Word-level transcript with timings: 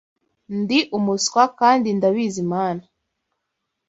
Ndi 0.59 0.79
umuswa 0.97 1.43
kandi 1.59 1.87
ndabizi 1.97 2.41
mana 2.53 2.83